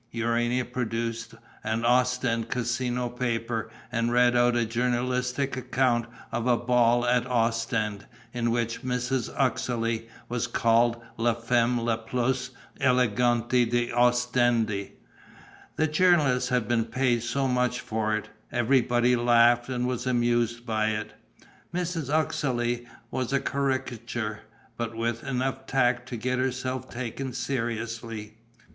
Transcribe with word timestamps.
Urania 0.09 0.65
produced 0.65 1.35
an 1.63 1.85
Ostend 1.85 2.49
casino 2.49 3.07
paper 3.07 3.69
and 3.91 4.11
read 4.11 4.35
out 4.35 4.55
a 4.55 4.65
journalistic 4.65 5.55
account 5.55 6.07
of 6.31 6.47
a 6.47 6.57
ball 6.57 7.05
at 7.05 7.27
Ostend, 7.27 8.07
in 8.33 8.49
which 8.49 8.81
Mrs. 8.81 9.29
Uxeley 9.37 10.09
was 10.27 10.47
called 10.47 10.99
la 11.17 11.35
femme 11.35 11.77
la 11.79 11.97
plus 11.97 12.49
élégante 12.79 13.69
d'Ostende. 13.69 14.93
The 15.75 15.85
journalist 15.87 16.49
had 16.49 16.67
been 16.67 16.85
paid 16.85 17.21
so 17.21 17.47
much 17.47 17.79
for 17.79 18.15
it; 18.17 18.27
everybody 18.51 19.15
laughed 19.15 19.69
and 19.69 19.85
was 19.85 20.07
amused 20.07 20.65
by 20.65 20.87
it. 20.87 21.13
Mrs. 21.71 22.11
Uxeley 22.11 22.87
was 23.11 23.31
a 23.31 23.39
caricature, 23.39 24.39
but 24.77 24.95
with 24.97 25.23
enough 25.23 25.67
tact 25.67 26.09
to 26.09 26.17
get 26.17 26.39
herself 26.39 26.89
taken 26.89 27.33
seriously. 27.33 28.37